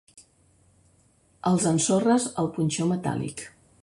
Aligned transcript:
Els 1.51 1.67
ensorres 1.73 2.25
el 2.45 2.49
punxó 2.57 2.89
metàl·lic. 2.93 3.45